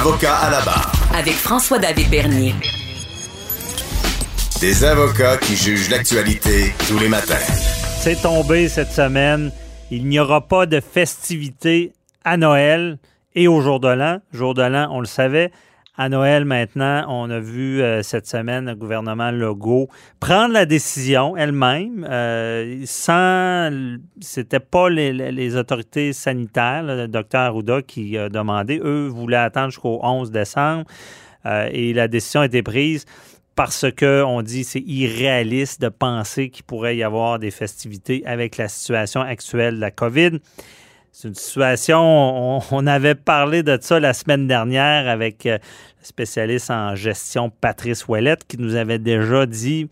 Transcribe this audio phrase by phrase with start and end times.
[0.00, 0.90] Avocat à la barre.
[1.14, 2.54] Avec François-David Bernier.
[4.58, 7.34] Des avocats qui jugent l'actualité tous les matins.
[8.00, 9.52] C'est tombé cette semaine.
[9.90, 11.92] Il n'y aura pas de festivités
[12.24, 12.96] à Noël
[13.34, 14.20] et au jour de l'an.
[14.32, 15.52] Jour de l'an, on le savait.
[16.02, 21.36] À Noël, maintenant, on a vu euh, cette semaine le gouvernement Legault prendre la décision
[21.36, 23.98] elle-même, euh, sans.
[24.18, 28.80] C'était pas les, autorités sanitaires, le docteur Arruda qui a demandé.
[28.82, 30.84] Eux voulaient attendre jusqu'au 11 décembre
[31.44, 33.04] euh, et la décision a été prise
[33.54, 38.68] parce qu'on dit c'est irréaliste de penser qu'il pourrait y avoir des festivités avec la
[38.68, 40.38] situation actuelle de la COVID.
[41.12, 45.58] C'est une situation, on, avait parlé de ça la semaine dernière avec euh,
[45.98, 49.88] le spécialiste en gestion Patrice Ouellette qui nous avait déjà dit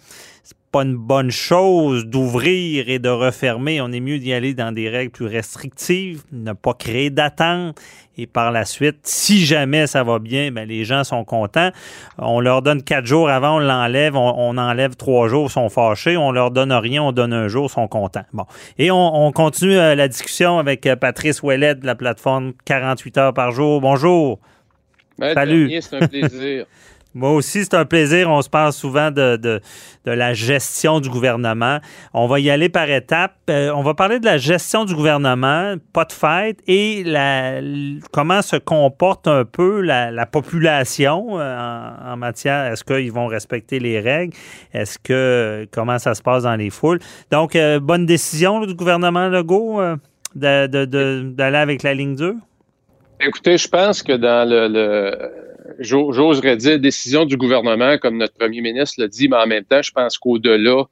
[0.71, 3.81] pas une bonne chose d'ouvrir et de refermer.
[3.81, 7.81] On est mieux d'y aller dans des règles plus restrictives, ne pas créer d'attente.
[8.21, 11.71] Et par la suite, si jamais ça va bien, ben les gens sont contents.
[12.19, 16.17] On leur donne quatre jours avant, on l'enlève, on, enlève trois jours, sont fâchés.
[16.17, 18.25] On leur donne rien, on donne un jour, sont contents.
[18.33, 18.45] Bon.
[18.77, 23.35] Et on, continue euh, la discussion avec euh, Patrice Ouellet de la plateforme 48 heures
[23.35, 23.81] par jour.
[23.81, 24.41] Bonjour.
[25.21, 25.81] Salut.
[25.81, 26.67] C'est un plaisir.
[27.15, 28.29] Moi aussi, c'est un plaisir.
[28.31, 29.61] On se parle souvent de, de,
[30.05, 31.79] la gestion du gouvernement.
[32.13, 33.35] On va y aller par étapes.
[33.49, 37.61] Euh, on va parler de la gestion du gouvernement, pas de fête, et la,
[38.13, 42.73] comment se comporte un peu la, population euh, en, matière.
[42.73, 44.35] Est-ce qu'ils vont respecter les règles?
[44.75, 47.01] Est-ce que comment ça se passe dans les foules?
[47.31, 49.81] Donc, euh, bonne décision du gouvernement Legault
[50.35, 52.35] d'aller avec la ligne dure?
[53.21, 55.48] Écoutez, je pense que dans le
[55.79, 59.83] j'oserais dire, décision du gouvernement, comme notre premier ministre l'a dit, mais en même temps,
[59.83, 60.85] je pense qu'au-delà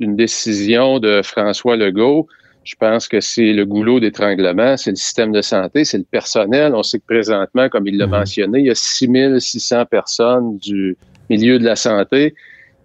[0.00, 2.26] d'une décision de François Legault,
[2.64, 6.74] je pense que c'est le goulot d'étranglement, c'est le système de santé, c'est le personnel.
[6.74, 8.12] On sait que présentement, comme il l'a mhm.
[8.12, 10.96] mentionné, il y a 6600 personnes du
[11.28, 12.34] milieu de la santé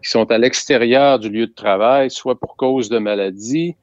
[0.03, 3.75] qui sont à l'extérieur du lieu de travail, soit pour cause de maladie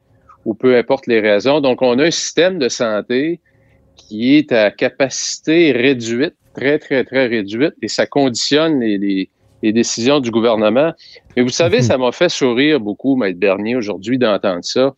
[0.45, 1.61] ou peu importe les raisons.
[1.61, 3.39] Donc, on a un système de santé
[4.07, 9.29] qui est à capacité réduite très, très, très réduite et ça conditionne les,
[9.61, 10.93] décisions du gouvernement.
[11.35, 11.83] Mais vous savez, mhm.
[11.83, 14.95] ça m'a fait sourire beaucoup, Maître Bernier, aujourd'hui, d'entendre ça.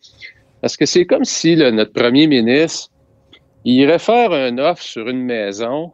[0.60, 2.90] Parce que c'est comme si notre premier ministre,
[3.64, 5.92] il irait faire un offre sur une maison,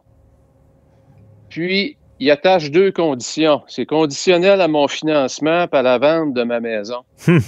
[1.49, 3.61] puis il attache deux conditions.
[3.67, 6.99] C'est conditionnel à mon financement à la vente de ma maison.
[7.27, 7.39] Hmm.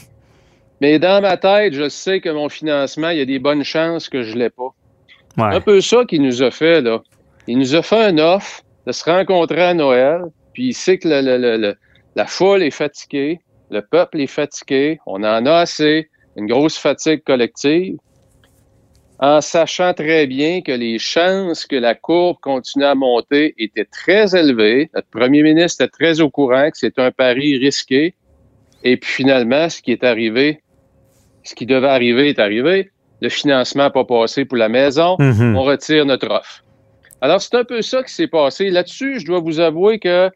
[0.82, 4.08] Mais dans ma tête, je sais que mon financement, il y a des bonnes chances
[4.10, 4.69] que je ne l'ai pas.
[5.42, 7.02] Un peu ça qu'il nous a fait, là.
[7.48, 10.22] Il nous a fait un offre de se rencontrer à Noël,
[10.54, 13.40] puis il sait que la foule est fatiguée,
[13.72, 17.98] le peuple est fatigué, on en a assez, une grosse fatigue collective,
[19.20, 24.34] en sachant très bien que les chances que la courbe continue à monter étaient très
[24.34, 24.90] élevées.
[24.96, 28.16] Notre premier ministre était très au courant que c'est un pari risqué.
[28.84, 30.62] Et puis finalement, ce qui est arrivé,
[31.44, 32.92] ce qui devait arriver est arrivé.
[33.22, 35.16] Le financement n'a pas passé pour la maison.
[35.18, 35.56] Mm-hmm.
[35.56, 36.64] On retire notre offre.
[37.22, 38.70] Alors, c'est un peu ça qui s'est passé.
[38.70, 40.30] Là-dessus, je dois vous avouer que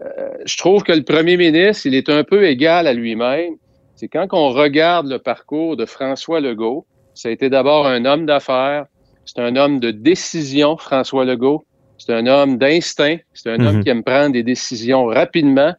[0.00, 3.54] euh, je trouve que le premier ministre, il est un peu égal à lui-même.
[3.96, 8.24] C'est quand on regarde le parcours de François Legault, ça a été d'abord un homme
[8.24, 8.86] d'affaires,
[9.26, 11.64] c'est un homme de décision, François Legault.
[11.98, 13.84] C'est un homme d'instinct, c'est un homme mhm.
[13.84, 15.74] qui aime prendre des décisions rapidement.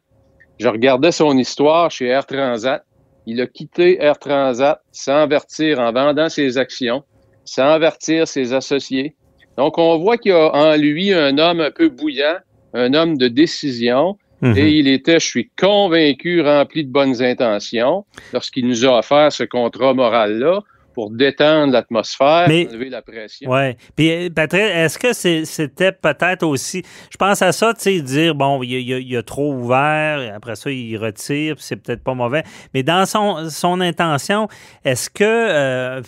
[0.60, 2.84] Je regardais son histoire chez Air Transat.
[3.28, 7.04] Il a quitté Air Transat sans avertir en vendant ses actions,
[7.46, 9.16] sans avertir ses associés.
[9.58, 12.38] Donc, on voit qu'il y a en lui un homme un peu bouillant,
[12.74, 14.18] un homme de décision.
[14.42, 14.58] Mhm.
[14.58, 19.44] Et il était, je suis convaincu, rempli de bonnes intentions lorsqu'il nous a offert ce
[19.44, 20.62] contrat moral-là
[20.94, 23.50] pour détendre l'atmosphère, enlever la pression.
[23.50, 23.76] Oui.
[23.96, 26.84] Puis, euh, Patrick, est-ce que c'était peut-être aussi.
[27.10, 30.98] Je pense à ça, tu sais, dire, bon, il, a trop ouvert, après ça, il
[30.98, 32.44] retire, c'est peut-être pas mauvais.
[32.74, 34.48] Mais dans son, son intention,
[34.84, 35.24] est-ce que.
[35.24, 36.02] Euh,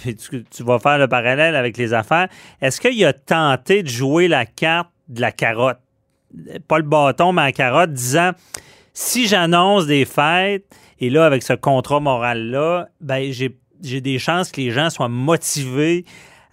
[0.52, 2.28] tu, vas faire le parallèle avec les affaires.
[2.62, 5.80] Est-ce qu'il a tenté de jouer la carte de la carotte?
[6.68, 8.32] Pas le bâton, mais la carotte, disant
[8.94, 10.66] si j'annonce des fêtes,
[11.00, 15.10] et là, avec ce contrat moral-là, ben, j'ai j'ai des chances que les gens soient
[15.10, 16.06] motivés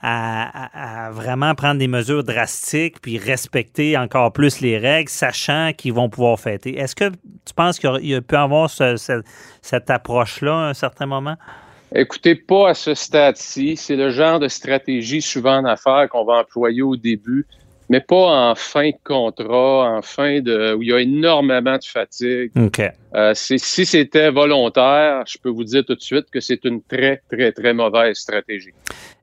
[0.03, 6.09] à, vraiment prendre des mesures drastiques puis respecter encore plus les règles, sachant qu'ils vont
[6.09, 6.79] pouvoir fêter.
[6.79, 11.37] Est-ce que tu penses qu'il peut y avoir cette approche-là à un certain moment?
[11.95, 13.77] Écoutez, pas à ce stade-ci.
[13.77, 17.47] C'est le genre de stratégie souvent en affaires qu'on va employer au début,
[17.91, 21.85] mais pas en fin de contrat, en fin de où il y a énormément de
[21.85, 22.53] fatigue.
[22.57, 22.81] OK.
[23.15, 27.21] Euh, si c'était volontaire, je peux vous dire tout de suite que c'est une très,
[27.31, 28.73] très, très mauvaise stratégie.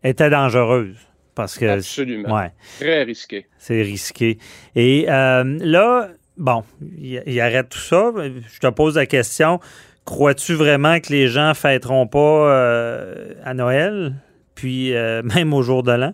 [0.04, 0.98] Elle était dangereuse.
[1.34, 2.36] Parce que, Absolument.
[2.36, 2.52] Ouais.
[2.80, 3.46] Très risqué.
[3.58, 4.40] C'est risqué.
[4.75, 6.64] Et euh, là, bon,
[7.00, 8.12] il, arrête tout ça.
[8.16, 9.60] Je te pose la question.
[10.04, 12.18] Crois-tu vraiment que les gens fêteront pas
[12.50, 14.16] euh, à Noël,
[14.56, 16.14] puis euh, même au jour de l'an?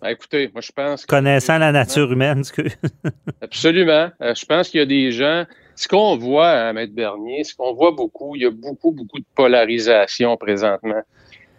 [0.00, 1.06] Ben, écoutez, moi je pense.
[1.06, 2.62] Connaissant la nature humaine, que...
[3.42, 4.10] Absolument.
[4.22, 5.44] Euh, je pense qu'il y a des gens.
[5.74, 9.20] Ce qu'on voit à Maître Bernier, ce qu'on voit beaucoup, il y a beaucoup, beaucoup
[9.20, 11.02] de polarisation présentement.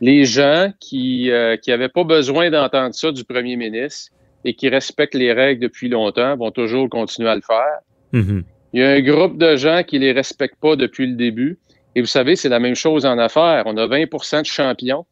[0.01, 1.29] Les gens qui
[1.67, 4.11] n'avaient pas besoin d'entendre ça du premier ministre
[4.43, 7.79] et qui respectent les règles depuis longtemps vont toujours continuer à le faire.
[8.13, 8.43] Mm-hmm.
[8.73, 11.57] Il y a un groupe de gens qui les respectent pas depuis le début.
[11.95, 13.63] Et vous savez, c'est la même chose en affaires.
[13.65, 15.05] On a 20% de champions.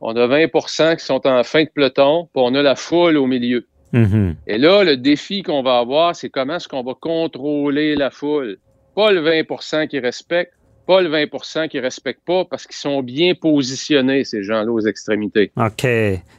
[0.00, 3.26] On a 20% qui sont en fin de peloton, puis on a la foule au
[3.26, 3.66] milieu.
[3.92, 4.34] Mm-hmm.
[4.46, 8.58] Et là, le défi qu'on va avoir, c'est comment est-ce qu'on va contrôler la foule?
[8.94, 10.52] Pas le 20% qui respecte,
[10.86, 14.80] pas le 20% qui ne respectent pas parce qu'ils sont bien positionnés, ces gens-là, aux
[14.80, 15.52] extrémités.
[15.56, 15.86] OK.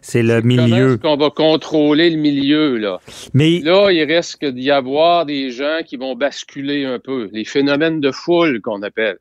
[0.02, 0.98] C'est le milieu.
[0.98, 3.00] Comment qu'on va contrôler le milieu, là?
[3.34, 3.60] Mais...
[3.60, 7.30] Là, il risque d'y avoir des gens qui vont basculer un peu.
[7.32, 9.18] Les phénomènes de foule qu'on appelle.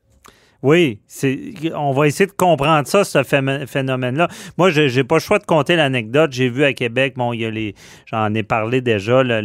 [0.63, 4.27] Oui, c'est, on va essayer de comprendre ça, ce phénomène-là.
[4.59, 6.31] Moi, je n'ai pas le choix de compter l'anecdote.
[6.33, 7.73] J'ai vu à Québec, bon, il
[8.05, 9.41] j'en ai parlé déjà, le,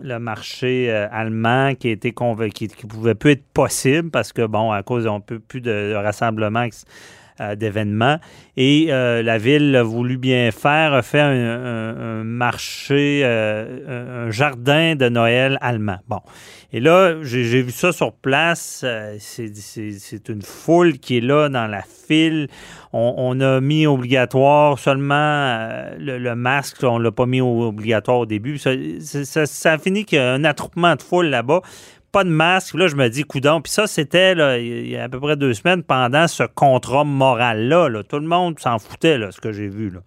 [0.00, 2.12] le, marché euh, allemand qui était
[2.52, 6.60] qui, qui pouvait plus être possible parce que, bon, à cause peu plus de, rassemblement
[6.60, 6.68] euh,
[7.56, 8.18] d'événements.
[8.56, 15.08] Et euh, la ville a voulu bien faire, a fait un, marché, un jardin de
[15.08, 15.98] Noël allemand.
[16.08, 16.20] Bon.
[16.72, 18.82] Et là, j'ai vu ça sur place.
[18.84, 22.48] Euh, c'est une foule qui est là dans la file.
[22.92, 26.82] On, a mis obligatoire seulement euh, le, masque.
[26.82, 28.58] On ne l'a pas mis obligatoire au début.
[28.58, 28.72] Ça,
[29.46, 31.62] ça, a fini qu'il y a un attroupement de foule là-bas
[32.16, 32.74] pas de masque.
[32.76, 33.60] Là, je me dis, coudon.
[33.60, 37.90] Puis ça, c'était il y a à peu près deux semaines pendant ce contrat moral-là.
[37.90, 38.02] Là.
[38.04, 39.90] Tout le monde s'en foutait, là, ce que j'ai vu.
[39.90, 40.00] Là.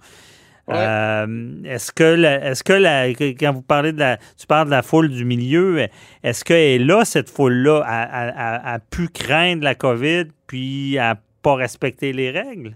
[0.71, 4.81] Euh, est-ce que, est-ce que la, quand vous parlez de la, tu parles de la
[4.81, 5.85] foule du milieu,
[6.23, 12.11] est-ce qu'elle est là, cette foule-là, a, pu craindre la COVID puis à pas respecter
[12.11, 12.75] les règles?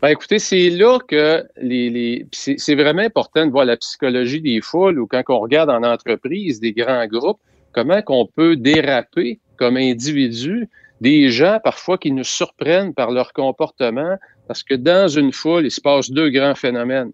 [0.00, 4.60] Ben écoutez, c'est là que les, les c'est vraiment important de voir la psychologie des
[4.60, 7.40] foules ou quand on regarde en entreprise des grands groupes,
[7.74, 10.68] comment qu'on peut déraper comme individu
[11.00, 14.16] des gens parfois qui nous surprennent par leur comportement,
[14.48, 17.10] parce que dans une foule, il se passe deux grands phénomènes.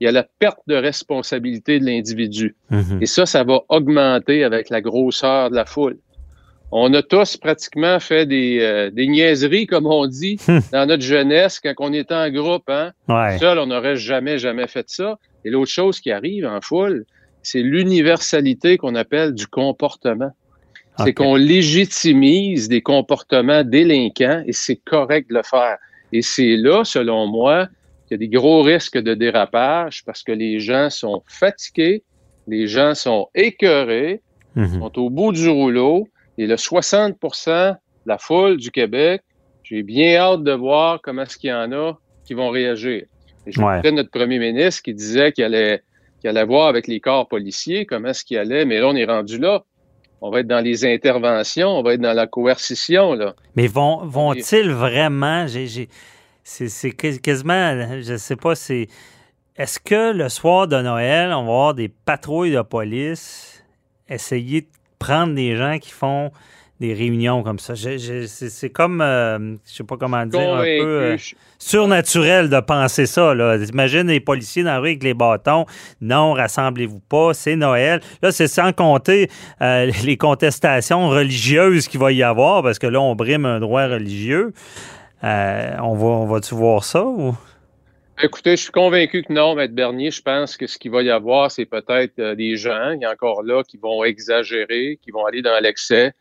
[0.00, 2.56] Il y a la perte de responsabilité de l'individu.
[2.70, 2.98] Mhm.
[3.00, 5.98] Et ça, ça va augmenter avec la grosseur de la foule.
[6.72, 10.38] On a tous pratiquement fait des, euh, des niaiseries, comme on dit,
[10.72, 12.68] dans notre jeunesse, quand on était en groupe.
[12.68, 12.92] Hein?
[13.38, 15.18] Seul, on n'aurait jamais, jamais fait ça.
[15.44, 17.04] Et l'autre chose qui arrive en foule,
[17.42, 20.30] c'est l'universalité qu'on appelle du comportement.
[20.98, 25.78] C'est qu'on légitimise des comportements délinquants et c'est correct de le faire.
[26.12, 27.66] Et c'est là, selon moi,
[28.06, 32.04] qu'il y a des gros risques de dérapage parce que les gens sont fatigués,
[32.46, 34.20] les gens sont écœurés,
[34.54, 34.80] mhm.
[34.80, 36.08] sont au bout du rouleau.
[36.36, 37.74] Et le 60 de
[38.06, 39.22] la foule du Québec,
[39.62, 43.04] j'ai bien hâte de voir comment est-ce qu'il y en a qui vont réagir.
[43.46, 43.92] Et je ouais.
[43.92, 45.82] notre premier ministre qui disait qu'il allait,
[46.22, 49.04] qu'il allait voir avec les corps policiers comment est-ce qu'il allait, mais là, on est
[49.04, 49.64] rendu là
[50.22, 53.14] on va être dans les interventions, on va être dans la coercition.
[53.14, 53.34] Là.
[53.56, 55.46] Mais vont, vont-ils vraiment,
[56.44, 58.86] c'est quasiment, je ne sais pas, c'est,
[59.56, 63.64] est-ce que le soir de Noël, on va avoir des patrouilles de police
[64.08, 64.68] essayer de
[65.00, 66.30] prendre des gens qui font
[66.82, 67.74] des réunions comme ça.
[67.76, 71.16] c'est comme, euh, je sais pas comment dire, un peu euh,
[71.56, 73.34] surnaturel de penser ça.
[73.34, 73.56] Là.
[73.56, 75.64] Imagine les policiers dans la rue avec les bâtons.
[76.00, 78.00] Non, rassemblez-vous pas, c'est Noël.
[78.20, 83.00] Là, c'est sans compter euh, les contestations religieuses qu'il va y avoir, parce que là,
[83.00, 84.52] on brime un droit religieux.
[85.22, 87.32] on va, on va-tu voir ça ou?
[88.20, 90.10] Écoutez, je suis convaincu que non, Maître Bernier.
[90.10, 93.12] Je pense que ce qu'il va y avoir, c'est peut-être des gens, il y a
[93.12, 96.12] encore là, qui vont exagérer, qui vont aller dans l'excès,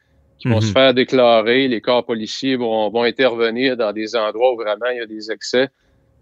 [0.42, 0.74] qui vont se mhm.
[0.74, 1.68] faire déclarer.
[1.68, 5.32] Les corps policiers vont, vont intervenir dans des endroits où vraiment il y a des
[5.32, 5.70] excès.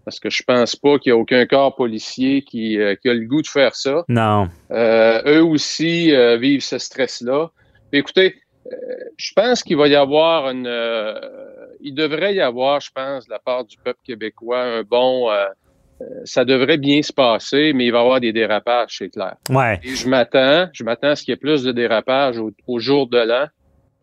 [0.04, 3.14] Parce que je pense pas qu'il y a aucun corps policier qui, euh, qui, a
[3.14, 4.04] le goût de faire ça.
[4.08, 4.48] Non.
[4.70, 7.50] Euh, eux aussi euh, vivent ce stress-là.
[7.92, 8.36] Écoutez,
[9.16, 10.70] je pense qu'il va y avoir une...
[11.80, 15.28] il devrait y avoir, je pense, de la part du peuple québécois, un bon
[16.24, 19.36] ça devrait bien se passer, mais il va y avoir des dérapages, c'est clair.
[19.50, 19.80] Ouais.
[19.82, 22.78] Et je m'attends, je m'attends à ce qu'il y ait plus de dérapages au, au
[22.78, 23.48] jour de l'an.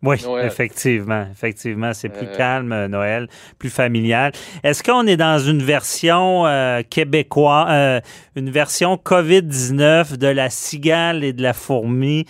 [0.02, 0.46] Oui, Noël.
[0.46, 1.26] effectivement.
[1.32, 3.26] Effectivement, c'est plus Euh, calme, euh, Noël,
[3.58, 4.30] plus familial.
[4.62, 8.00] Est-ce qu'on est dans une version euh, québécoise, euh,
[8.36, 12.26] une version COVID-19 de la cigale et de la fourmi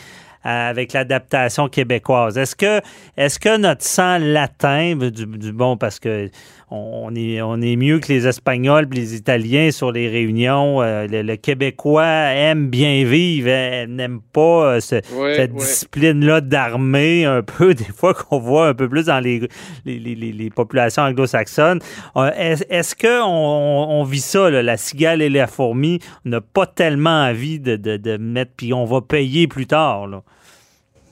[0.49, 2.38] avec l'adaptation québécoise?
[2.38, 2.81] Est-ce que,
[3.17, 6.31] est-ce que notre sang latin, du, du bon, parce que
[6.71, 10.83] on est, on est mieux que les Espagnols et les Italiens sur les réunions.
[10.83, 15.59] euh, le, le Québécois aime bien vivre, n'aime pas euh, ce- Ouais, cette ouais.
[15.59, 19.49] discipline-là d'armée, un peu, des fois, qu'on voit un peu plus dans les,
[19.87, 21.81] les, les- populations anglo-saxonnes.
[22.17, 26.00] Euh, Est-ce qu'on on, on vit ça, là, la cigale et la fourmi?
[26.26, 30.07] On n'a pas tellement envie de, de, de mettre, puis on va payer plus tard.
[30.07, 30.23] Là.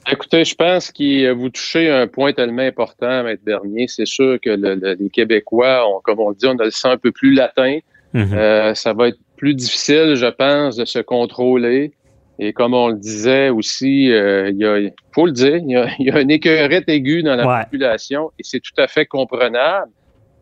[0.09, 3.87] Écoutez, je pense que vous touchez un point tellement important, Maître Bernier.
[3.87, 6.71] C'est sûr que le- le- les Québécois, on- comme on le dit, on a le
[6.71, 7.79] sang un peu plus latin.
[8.13, 8.33] Mhm.
[8.33, 11.91] Euh, ça va être plus difficile, je pense, de se contrôler.
[12.39, 14.77] Et comme on le disait aussi, euh, il y a,
[15.13, 17.63] faut le dire, il y a, il y a une écœurette aiguë dans la Ouais.
[17.63, 19.91] population et c'est tout à fait comprenable.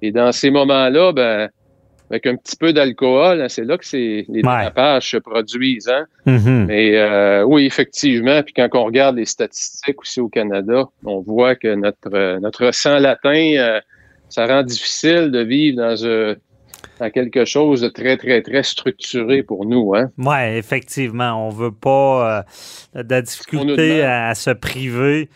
[0.01, 1.50] Et dans ces moments-là, ben,
[2.10, 4.42] avec un petit peu d'alcool, hein, c'est là que les Ouais.
[4.42, 5.90] dérapages se produisent.
[5.90, 6.06] Hein?
[6.26, 6.66] Mhm.
[6.68, 8.44] Mais euh, oui, effectivement.
[8.44, 12.72] Puis quand on regarde les statistiques aussi au Canada, on voit que notre euh, notre
[12.74, 13.80] sang latin, euh,
[14.30, 16.36] ça rend difficile de vivre dans,
[17.00, 19.96] dans quelque chose de très, très, très structuré pour nous.
[19.96, 20.12] Hein?
[20.18, 21.48] Oui, effectivement.
[21.48, 22.46] On veut pas
[22.96, 25.30] euh, de la difficulté à se priver.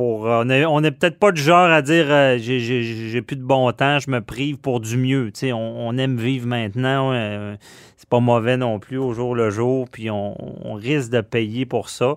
[0.00, 3.42] Euh, on est, on est peut-être pas du genre à dire euh, j'ai- plus de
[3.42, 5.30] bon temps, je me prive pour du mieux.
[5.44, 7.12] On, on aime vivre maintenant.
[7.12, 7.56] euh,
[7.96, 10.34] c'est pas mauvais non plus au jour le jour, puis on,
[10.74, 12.16] risque de payer pour ça.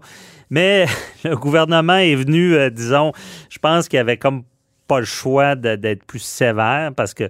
[0.50, 0.86] Mais
[1.24, 3.12] le gouvernement est venu, euh, disons,
[3.50, 4.44] je pense qu'il avait comme
[4.88, 7.30] pas le choix d'être plus sévère parce que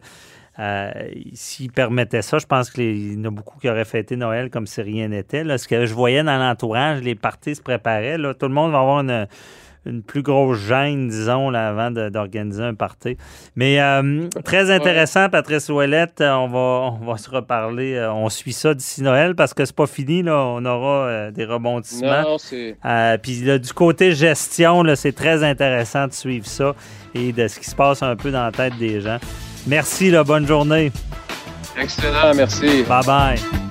[1.33, 4.67] S'ils permettaient ça, je pense qu'il y en a beaucoup qui auraient fêté Noël comme
[4.67, 5.43] si rien n'était.
[5.57, 8.15] Ce que je voyais dans l'entourage, les parties se préparaient.
[8.39, 9.27] Tout le monde va avoir une,
[9.85, 13.17] une plus grosse gêne, disons, là, avant d'organiser un party.
[13.55, 16.21] Mais euh, très intéressant, Patrice Ouellette.
[16.21, 17.95] Euh, On va, on va se reparler.
[17.95, 20.23] Euh, On suit ça d'ici Noël parce que c'est pas fini.
[20.23, 20.35] Là.
[20.37, 22.21] On aura euh, des rebondissements.
[22.23, 22.37] Non.
[22.85, 26.73] Euh, Puis là, du côté gestion, c'est très intéressant de suivre ça
[27.13, 29.17] et de ce qui se passe un peu dans la tête des gens.
[29.67, 30.91] Merci, là, bonne journée.
[31.77, 32.83] Excellent, merci.
[32.83, 33.64] Bye bye.